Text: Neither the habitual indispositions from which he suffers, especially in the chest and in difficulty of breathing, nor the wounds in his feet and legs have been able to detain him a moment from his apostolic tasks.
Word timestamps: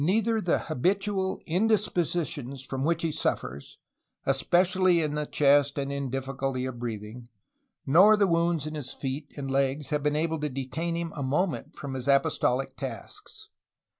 Neither 0.03 0.41
the 0.41 0.57
habitual 0.57 1.43
indispositions 1.45 2.63
from 2.65 2.83
which 2.83 3.03
he 3.03 3.11
suffers, 3.11 3.77
especially 4.25 4.99
in 5.03 5.13
the 5.13 5.27
chest 5.27 5.77
and 5.77 5.93
in 5.93 6.09
difficulty 6.09 6.65
of 6.65 6.79
breathing, 6.79 7.29
nor 7.85 8.17
the 8.17 8.25
wounds 8.25 8.65
in 8.65 8.73
his 8.73 8.93
feet 8.93 9.31
and 9.37 9.51
legs 9.51 9.91
have 9.91 10.01
been 10.01 10.15
able 10.15 10.39
to 10.39 10.49
detain 10.49 10.95
him 10.95 11.13
a 11.15 11.21
moment 11.21 11.75
from 11.75 11.93
his 11.93 12.07
apostolic 12.07 12.75
tasks. 12.75 13.49